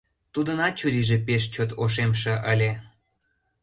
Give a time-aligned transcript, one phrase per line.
[0.33, 2.71] Тудынат чурийже пеш чот ошемше ыле.